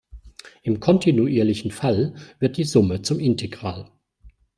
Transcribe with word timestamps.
Im 0.63 0.79
kontinuierlichen 0.79 1.69
Fall 1.69 2.15
wird 2.39 2.57
die 2.57 2.63
Summe 2.63 3.03
zum 3.03 3.19
Integral. 3.19 3.91